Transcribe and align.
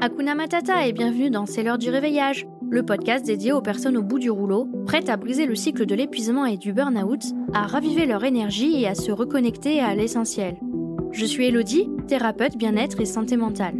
Hakuna 0.00 0.36
Matata 0.36 0.86
et 0.86 0.92
bienvenue 0.92 1.28
dans 1.28 1.44
C'est 1.44 1.64
l'heure 1.64 1.76
du 1.76 1.90
réveillage, 1.90 2.46
le 2.70 2.84
podcast 2.84 3.26
dédié 3.26 3.50
aux 3.50 3.60
personnes 3.60 3.96
au 3.96 4.02
bout 4.04 4.20
du 4.20 4.30
rouleau, 4.30 4.68
prêtes 4.86 5.08
à 5.08 5.16
briser 5.16 5.44
le 5.44 5.56
cycle 5.56 5.86
de 5.86 5.94
l'épuisement 5.96 6.46
et 6.46 6.56
du 6.56 6.72
burn-out, 6.72 7.20
à 7.52 7.66
raviver 7.66 8.06
leur 8.06 8.22
énergie 8.22 8.80
et 8.80 8.86
à 8.86 8.94
se 8.94 9.10
reconnecter 9.10 9.80
à 9.80 9.96
l'essentiel. 9.96 10.56
Je 11.10 11.24
suis 11.24 11.46
Elodie, 11.46 11.90
thérapeute 12.06 12.56
bien-être 12.56 13.00
et 13.00 13.06
santé 13.06 13.36
mentale. 13.36 13.74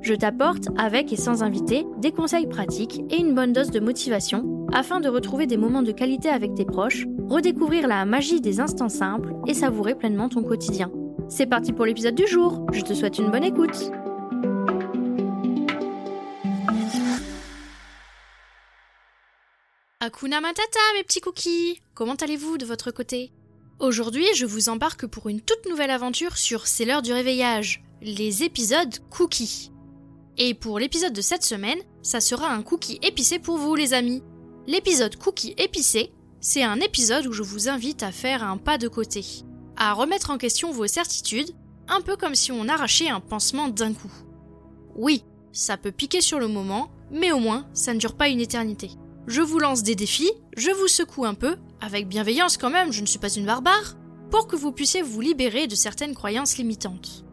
Je 0.00 0.14
t'apporte, 0.14 0.68
avec 0.78 1.12
et 1.12 1.16
sans 1.16 1.42
invité, 1.42 1.84
des 1.98 2.12
conseils 2.12 2.46
pratiques 2.46 3.02
et 3.10 3.20
une 3.20 3.34
bonne 3.34 3.52
dose 3.52 3.70
de 3.70 3.80
motivation 3.80 4.66
afin 4.72 5.00
de 5.00 5.08
retrouver 5.10 5.46
des 5.46 5.58
moments 5.58 5.82
de 5.82 5.92
qualité 5.92 6.30
avec 6.30 6.54
tes 6.54 6.64
proches, 6.64 7.06
redécouvrir 7.28 7.88
la 7.88 8.06
magie 8.06 8.40
des 8.40 8.60
instants 8.60 8.88
simples 8.88 9.34
et 9.46 9.52
savourer 9.52 9.94
pleinement 9.94 10.30
ton 10.30 10.42
quotidien. 10.42 10.90
C'est 11.28 11.46
parti 11.46 11.74
pour 11.74 11.84
l'épisode 11.84 12.14
du 12.14 12.26
jour, 12.26 12.64
je 12.72 12.80
te 12.80 12.94
souhaite 12.94 13.18
une 13.18 13.30
bonne 13.30 13.44
écoute. 13.44 13.90
Hakuna 20.08 20.40
Matata, 20.40 20.78
mes 20.96 21.02
petits 21.02 21.20
cookies 21.20 21.82
Comment 21.92 22.14
allez-vous 22.14 22.56
de 22.56 22.64
votre 22.64 22.90
côté? 22.90 23.30
Aujourd'hui, 23.78 24.24
je 24.34 24.46
vous 24.46 24.70
embarque 24.70 25.06
pour 25.06 25.28
une 25.28 25.42
toute 25.42 25.68
nouvelle 25.68 25.90
aventure 25.90 26.38
sur 26.38 26.66
C'est 26.66 26.86
l'heure 26.86 27.02
du 27.02 27.12
réveillage, 27.12 27.84
les 28.00 28.42
épisodes 28.42 29.00
cookies. 29.10 29.70
Et 30.38 30.54
pour 30.54 30.78
l'épisode 30.78 31.12
de 31.12 31.20
cette 31.20 31.42
semaine, 31.42 31.78
ça 32.00 32.20
sera 32.20 32.48
un 32.50 32.62
cookie 32.62 32.98
épicé 33.02 33.38
pour 33.38 33.58
vous, 33.58 33.74
les 33.74 33.92
amis. 33.92 34.22
L'épisode 34.66 35.16
cookie 35.16 35.54
épicé, 35.58 36.10
c'est 36.40 36.64
un 36.64 36.80
épisode 36.80 37.26
où 37.26 37.32
je 37.34 37.42
vous 37.42 37.68
invite 37.68 38.02
à 38.02 38.10
faire 38.10 38.42
un 38.42 38.56
pas 38.56 38.78
de 38.78 38.88
côté, 38.88 39.22
à 39.76 39.92
remettre 39.92 40.30
en 40.30 40.38
question 40.38 40.72
vos 40.72 40.86
certitudes, 40.86 41.54
un 41.86 42.00
peu 42.00 42.16
comme 42.16 42.34
si 42.34 42.50
on 42.50 42.66
arrachait 42.66 43.10
un 43.10 43.20
pansement 43.20 43.68
d'un 43.68 43.92
coup. 43.92 44.12
Oui, 44.96 45.22
ça 45.52 45.76
peut 45.76 45.92
piquer 45.92 46.22
sur 46.22 46.38
le 46.38 46.48
moment, 46.48 46.90
mais 47.10 47.30
au 47.30 47.40
moins, 47.40 47.66
ça 47.74 47.92
ne 47.92 47.98
dure 47.98 48.16
pas 48.16 48.30
une 48.30 48.40
éternité. 48.40 48.92
Je 49.28 49.40
vous 49.40 49.60
lance 49.60 49.84
des 49.84 49.94
défis, 49.94 50.32
je 50.56 50.70
vous 50.70 50.88
secoue 50.88 51.24
un 51.24 51.34
peu, 51.34 51.56
avec 51.80 52.08
bienveillance 52.08 52.56
quand 52.56 52.70
même, 52.70 52.92
je 52.92 53.02
ne 53.02 53.06
suis 53.06 53.20
pas 53.20 53.32
une 53.32 53.46
barbare, 53.46 53.96
pour 54.30 54.48
que 54.48 54.56
vous 54.56 54.72
puissiez 54.72 55.02
vous 55.02 55.20
libérer 55.20 55.68
de 55.68 55.76
certaines 55.76 56.14
croyances 56.14 56.58
limitantes 56.58 57.24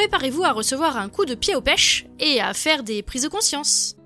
préparez-vous 0.00 0.44
à 0.44 0.52
recevoir 0.52 0.96
un 0.96 1.10
coup 1.10 1.26
de 1.26 1.34
pied 1.34 1.54
aux 1.54 1.60
pêches 1.60 2.06
et 2.18 2.40
à 2.40 2.54
faire 2.54 2.82
des 2.82 3.02
prises 3.02 3.24
de 3.24 3.28
conscience. 3.28 3.96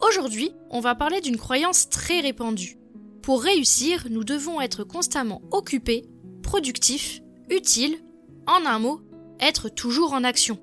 Aujourd'hui, 0.00 0.52
on 0.70 0.80
va 0.80 0.94
parler 0.94 1.20
d'une 1.20 1.36
croyance 1.36 1.90
très 1.90 2.20
répandue. 2.20 2.78
Pour 3.20 3.42
réussir, 3.42 4.06
nous 4.08 4.24
devons 4.24 4.58
être 4.58 4.84
constamment 4.84 5.42
occupés, 5.50 6.08
productifs, 6.42 7.20
utiles, 7.50 7.98
en 8.46 8.64
un 8.64 8.78
mot, 8.78 9.02
être 9.38 9.68
toujours 9.68 10.14
en 10.14 10.24
action. 10.24 10.58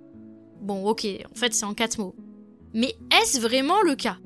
Bon, 0.62 0.84
ok, 0.88 1.06
en 1.32 1.36
fait 1.36 1.54
c'est 1.54 1.66
en 1.66 1.76
quatre 1.76 2.00
mots. 2.00 2.16
Mais 2.74 2.96
est-ce 3.12 3.40
vraiment 3.40 3.84
le 3.84 3.96
cas? 3.96 4.18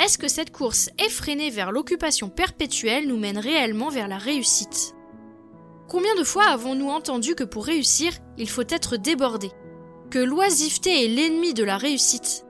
Est-ce 0.00 0.16
que 0.16 0.28
cette 0.28 0.52
course 0.52 0.90
effrénée 1.04 1.50
vers 1.50 1.72
l'occupation 1.72 2.28
perpétuelle 2.28 3.08
nous 3.08 3.18
mène 3.18 3.38
réellement 3.38 3.88
vers 3.88 4.06
la 4.06 4.18
réussite? 4.18 4.94
Combien 5.88 6.14
de 6.16 6.22
fois 6.22 6.44
avons-nous 6.44 6.88
entendu 6.88 7.34
que 7.34 7.44
pour 7.44 7.64
réussir, 7.64 8.12
il 8.36 8.48
faut 8.48 8.62
être 8.68 8.96
débordé 8.96 9.50
que 10.10 10.18
l'oisiveté 10.18 11.04
est 11.04 11.08
l'ennemi 11.08 11.52
de 11.52 11.64
la 11.64 11.78
réussite? 11.78 12.44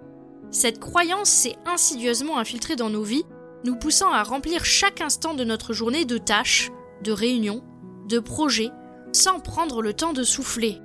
Cette 0.51 0.79
croyance 0.79 1.31
s'est 1.31 1.57
insidieusement 1.67 2.39
infiltrée 2.39 2.77
dans 2.77 2.91
nos 2.91 3.03
vies, 3.03 3.25
nous 3.65 3.77
poussant 3.77 4.13
à 4.13 4.23
remplir 4.23 4.65
chaque 4.65 5.01
instant 5.01 5.35
de 5.35 5.45
notre 5.45 5.73
journée 5.73 6.05
de 6.05 6.19
tâches, 6.19 6.71
de 7.03 7.13
réunions, 7.13 7.65
de 8.09 8.19
projets, 8.19 8.71
sans 9.13 9.41
prendre 9.41 9.83
le 9.83 9.95
temps 9.95 10.13
de 10.13 10.23
souffler. 10.23 10.81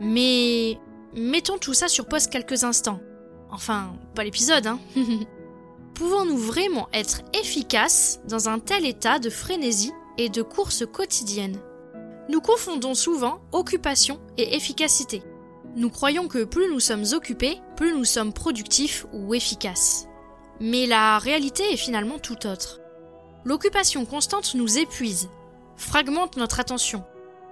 Mais 0.00 0.78
mettons 1.14 1.58
tout 1.58 1.74
ça 1.74 1.88
sur 1.88 2.06
pause 2.06 2.28
quelques 2.28 2.64
instants. 2.64 3.00
Enfin, 3.50 3.94
pas 4.14 4.24
l'épisode, 4.24 4.66
hein. 4.66 4.78
Pouvons-nous 5.98 6.38
vraiment 6.38 6.88
être 6.92 7.22
efficaces 7.34 8.20
dans 8.28 8.48
un 8.48 8.60
tel 8.60 8.86
état 8.86 9.18
de 9.18 9.30
frénésie 9.30 9.90
et 10.16 10.28
de 10.28 10.42
course 10.42 10.86
quotidienne? 10.86 11.58
Nous 12.28 12.40
confondons 12.40 12.94
souvent 12.94 13.40
occupation 13.50 14.20
et 14.36 14.54
efficacité. 14.54 15.24
Nous 15.74 15.90
croyons 15.90 16.28
que 16.28 16.44
plus 16.44 16.70
nous 16.70 16.78
sommes 16.78 17.02
occupés, 17.14 17.58
plus 17.74 17.96
nous 17.96 18.04
sommes 18.04 18.32
productifs 18.32 19.06
ou 19.12 19.34
efficaces. 19.34 20.06
Mais 20.60 20.86
la 20.86 21.18
réalité 21.18 21.64
est 21.72 21.76
finalement 21.76 22.20
tout 22.20 22.46
autre. 22.46 22.80
L'occupation 23.44 24.04
constante 24.04 24.54
nous 24.54 24.78
épuise, 24.78 25.28
fragmente 25.76 26.36
notre 26.36 26.60
attention, 26.60 27.02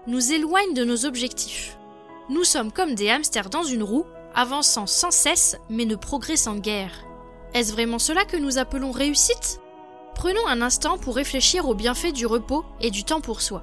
nous 0.07 0.33
éloigne 0.33 0.73
de 0.73 0.85
nos 0.85 1.05
objectifs. 1.05 1.77
Nous 2.31 2.45
sommes 2.45 2.71
comme 2.71 2.95
des 2.95 3.11
hamsters 3.11 3.51
dans 3.51 3.65
une 3.65 3.83
roue, 3.83 4.07
avançant 4.37 4.87
sans 4.87 5.11
cesse 5.11 5.57
mais 5.69 5.85
ne 5.85 5.97
progressant 5.97 6.55
guère. 6.55 7.07
Est-ce 7.55 7.73
vraiment 7.73 7.99
cela 7.99 8.25
que 8.25 8.37
nous 8.37 8.59
appelons 8.59 8.91
réussite? 8.91 9.61
Prenons 10.15 10.47
un 10.47 10.63
instant 10.63 10.99
pour 10.99 11.17
réfléchir 11.17 11.69
aux 11.69 11.75
bienfaits 11.75 12.13
du 12.13 12.27
repos 12.27 12.65
et 12.81 12.91
du 12.91 13.05
temps 13.05 13.21
pour 13.21 13.41
soi. 13.41 13.63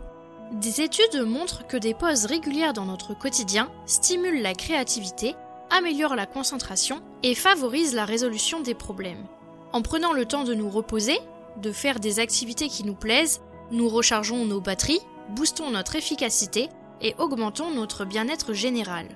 Des 0.53 0.81
études 0.81 1.23
montrent 1.25 1.65
que 1.65 1.77
des 1.77 1.93
pauses 1.93 2.25
régulières 2.25 2.73
dans 2.73 2.85
notre 2.85 3.17
quotidien 3.17 3.71
stimulent 3.85 4.41
la 4.41 4.53
créativité, 4.53 5.35
améliorent 5.71 6.15
la 6.15 6.27
concentration 6.27 7.01
et 7.23 7.33
favorisent 7.33 7.95
la 7.95 8.05
résolution 8.05 8.59
des 8.61 8.75
problèmes. 8.75 9.25
En 9.71 9.81
prenant 9.81 10.13
le 10.13 10.25
temps 10.25 10.43
de 10.43 10.53
nous 10.53 10.69
reposer, 10.69 11.19
de 11.57 11.71
faire 11.71 11.99
des 11.99 12.19
activités 12.19 12.69
qui 12.69 12.83
nous 12.83 12.93
plaisent, 12.93 13.41
nous 13.71 13.89
rechargeons 13.89 14.45
nos 14.45 14.61
batteries, 14.61 15.01
boostons 15.29 15.71
notre 15.71 15.95
efficacité 15.95 16.69
et 17.01 17.15
augmentons 17.17 17.71
notre 17.71 18.05
bien-être 18.05 18.53
général. 18.53 19.07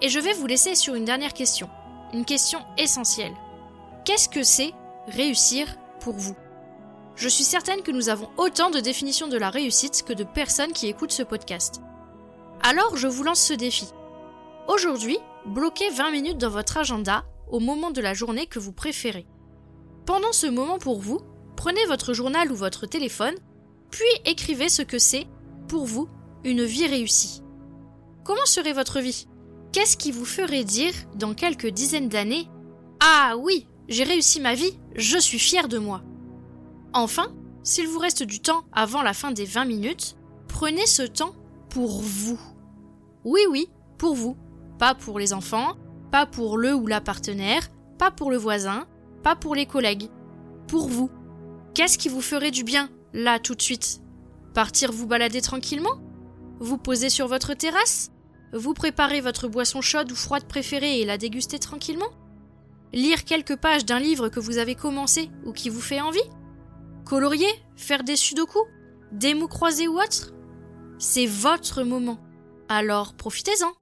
Et 0.00 0.08
je 0.08 0.18
vais 0.18 0.32
vous 0.32 0.46
laisser 0.46 0.74
sur 0.74 0.94
une 0.94 1.04
dernière 1.04 1.34
question, 1.34 1.68
une 2.14 2.24
question 2.24 2.60
essentielle. 2.78 3.34
Qu'est-ce 4.04 4.28
que 4.28 4.42
c'est 4.42 4.74
réussir 5.06 5.66
pour 6.00 6.12
vous? 6.12 6.36
Je 7.16 7.26
suis 7.26 7.42
certaine 7.44 7.80
que 7.80 7.90
nous 7.90 8.10
avons 8.10 8.28
autant 8.36 8.70
de 8.70 8.78
définitions 8.78 9.28
de 9.28 9.38
la 9.38 9.48
réussite 9.48 10.02
que 10.06 10.12
de 10.12 10.24
personnes 10.24 10.72
qui 10.72 10.88
écoutent 10.88 11.10
ce 11.10 11.22
podcast. 11.22 11.80
Alors 12.62 12.98
je 12.98 13.08
vous 13.08 13.22
lance 13.22 13.40
ce 13.40 13.54
défi. 13.54 13.86
Aujourd'hui, 14.68 15.16
bloquez 15.46 15.88
20 15.88 16.10
minutes 16.10 16.38
dans 16.38 16.50
votre 16.50 16.76
agenda 16.76 17.24
au 17.50 17.60
moment 17.60 17.90
de 17.90 18.02
la 18.02 18.12
journée 18.12 18.46
que 18.46 18.58
vous 18.58 18.72
préférez. 18.72 19.26
Pendant 20.04 20.32
ce 20.32 20.48
moment 20.48 20.78
pour 20.78 21.00
vous, 21.00 21.20
prenez 21.56 21.86
votre 21.86 22.12
journal 22.12 22.52
ou 22.52 22.56
votre 22.56 22.84
téléphone, 22.84 23.34
puis 23.90 24.04
écrivez 24.26 24.68
ce 24.68 24.82
que 24.82 24.98
c'est, 24.98 25.26
pour 25.66 25.86
vous, 25.86 26.08
une 26.44 26.64
vie 26.64 26.86
réussie. 26.86 27.42
Comment 28.22 28.44
serait 28.44 28.74
votre 28.74 29.00
vie? 29.00 29.28
Qu'est-ce 29.72 29.96
qui 29.96 30.12
vous 30.12 30.26
ferait 30.26 30.64
dire, 30.64 30.92
dans 31.14 31.32
quelques 31.32 31.68
dizaines 31.68 32.10
d'années, 32.10 32.48
Ah 33.00 33.36
oui, 33.38 33.66
j'ai 33.88 34.04
réussi 34.04 34.40
ma 34.40 34.54
vie, 34.54 34.78
je 34.96 35.18
suis 35.18 35.38
fier 35.38 35.68
de 35.68 35.78
moi 35.78 36.02
Enfin, 36.92 37.34
s'il 37.64 37.88
vous 37.88 37.98
reste 37.98 38.22
du 38.22 38.40
temps 38.40 38.64
avant 38.72 39.02
la 39.02 39.14
fin 39.14 39.32
des 39.32 39.44
20 39.44 39.64
minutes, 39.64 40.16
prenez 40.46 40.86
ce 40.86 41.02
temps 41.02 41.34
pour 41.68 42.00
vous. 42.00 42.38
Oui, 43.24 43.40
oui, 43.50 43.68
pour 43.98 44.14
vous. 44.14 44.36
Pas 44.78 44.94
pour 44.94 45.18
les 45.18 45.32
enfants, 45.32 45.74
pas 46.12 46.24
pour 46.24 46.56
le 46.56 46.72
ou 46.74 46.86
la 46.86 47.00
partenaire, 47.00 47.68
pas 47.98 48.12
pour 48.12 48.30
le 48.30 48.36
voisin, 48.36 48.86
pas 49.24 49.34
pour 49.34 49.56
les 49.56 49.66
collègues. 49.66 50.08
Pour 50.68 50.88
vous. 50.88 51.10
Qu'est-ce 51.74 51.98
qui 51.98 52.08
vous 52.08 52.20
ferait 52.20 52.52
du 52.52 52.62
bien, 52.62 52.90
là, 53.12 53.40
tout 53.40 53.56
de 53.56 53.62
suite? 53.62 54.00
Partir 54.54 54.92
vous 54.92 55.08
balader 55.08 55.40
tranquillement? 55.40 55.98
Vous 56.60 56.78
poser 56.78 57.10
sur 57.10 57.26
votre 57.26 57.54
terrasse? 57.54 58.12
Vous 58.52 58.74
préparer 58.74 59.20
votre 59.20 59.48
boisson 59.48 59.80
chaude 59.80 60.12
ou 60.12 60.14
froide 60.14 60.44
préférée 60.44 61.00
et 61.00 61.04
la 61.04 61.18
déguster 61.18 61.58
tranquillement? 61.58 62.10
Lire 62.94 63.24
quelques 63.24 63.56
pages 63.56 63.84
d'un 63.84 63.98
livre 63.98 64.28
que 64.28 64.38
vous 64.38 64.58
avez 64.58 64.76
commencé 64.76 65.28
ou 65.44 65.50
qui 65.50 65.68
vous 65.68 65.80
fait 65.80 66.00
envie? 66.00 66.22
Colorier? 67.04 67.48
Faire 67.74 68.04
des 68.04 68.14
sudoku? 68.14 68.60
Des 69.10 69.34
mots 69.34 69.48
croisés 69.48 69.88
ou 69.88 69.96
autres? 69.96 70.32
C'est 71.00 71.26
votre 71.26 71.82
moment. 71.82 72.18
Alors 72.68 73.14
profitez-en. 73.14 73.72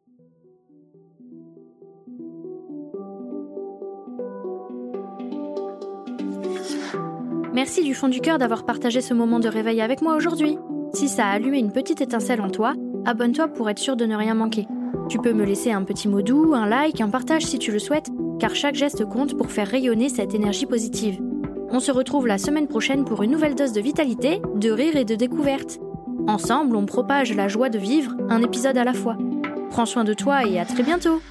Merci 7.52 7.84
du 7.84 7.94
fond 7.94 8.08
du 8.08 8.22
cœur 8.22 8.38
d'avoir 8.38 8.64
partagé 8.64 9.02
ce 9.02 9.12
moment 9.12 9.40
de 9.40 9.48
réveil 9.48 9.82
avec 9.82 10.00
moi 10.00 10.16
aujourd'hui. 10.16 10.56
Si 10.94 11.10
ça 11.10 11.26
a 11.26 11.32
allumé 11.32 11.58
une 11.58 11.72
petite 11.72 12.00
étincelle 12.00 12.40
en 12.40 12.48
toi, 12.48 12.72
abonne-toi 13.04 13.48
pour 13.48 13.68
être 13.68 13.78
sûr 13.78 13.94
de 13.94 14.06
ne 14.06 14.16
rien 14.16 14.32
manquer. 14.32 14.66
Tu 15.10 15.18
peux 15.18 15.34
me 15.34 15.44
laisser 15.44 15.70
un 15.70 15.84
petit 15.84 16.08
mot 16.08 16.22
doux, 16.22 16.54
un 16.54 16.66
like, 16.66 17.02
un 17.02 17.10
partage 17.10 17.44
si 17.44 17.58
tu 17.58 17.72
le 17.72 17.78
souhaites, 17.78 18.08
car 18.42 18.56
chaque 18.56 18.74
geste 18.74 19.04
compte 19.04 19.36
pour 19.38 19.52
faire 19.52 19.68
rayonner 19.68 20.08
cette 20.08 20.34
énergie 20.34 20.66
positive. 20.66 21.20
On 21.70 21.78
se 21.78 21.92
retrouve 21.92 22.26
la 22.26 22.38
semaine 22.38 22.66
prochaine 22.66 23.04
pour 23.04 23.22
une 23.22 23.30
nouvelle 23.30 23.54
dose 23.54 23.70
de 23.70 23.80
vitalité, 23.80 24.42
de 24.56 24.68
rire 24.72 24.96
et 24.96 25.04
de 25.04 25.14
découverte. 25.14 25.78
Ensemble, 26.26 26.74
on 26.74 26.84
propage 26.84 27.32
la 27.36 27.46
joie 27.46 27.68
de 27.68 27.78
vivre, 27.78 28.16
un 28.28 28.42
épisode 28.42 28.76
à 28.76 28.82
la 28.82 28.94
fois. 28.94 29.16
Prends 29.70 29.86
soin 29.86 30.02
de 30.02 30.12
toi 30.12 30.44
et 30.44 30.58
à 30.58 30.64
très 30.64 30.82
bientôt 30.82 31.22